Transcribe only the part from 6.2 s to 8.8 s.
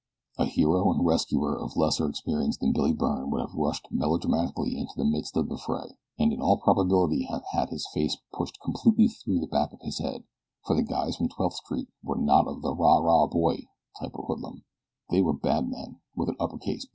in all probability have had his face pushed